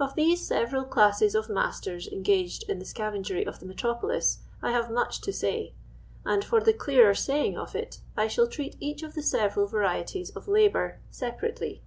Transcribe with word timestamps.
Of 0.00 0.14
these 0.14 0.40
several 0.40 0.84
classes 0.86 1.34
of 1.34 1.50
masters 1.50 2.08
engaged 2.08 2.64
in 2.70 2.78
the 2.78 2.86
scavengery 2.86 3.46
ot' 3.46 3.60
the 3.60 3.66
metropolis 3.66 4.38
I 4.62 4.70
have 4.70 4.90
much 4.90 5.20
to 5.20 5.30
i 5.30 5.32
say, 5.34 5.74
and, 6.24 6.42
for 6.42 6.62
the 6.62 6.72
clearer 6.72 7.12
Sitying 7.12 7.58
of 7.58 7.74
it, 7.74 8.00
I 8.16 8.28
shall 8.28 8.46
treat 8.48 8.76
I 8.76 8.78
each 8.80 9.02
of 9.02 9.12
the 9.12 9.20
several 9.22 9.66
varieties 9.66 10.30
of 10.30 10.48
labour 10.48 11.00
separately. 11.10 11.82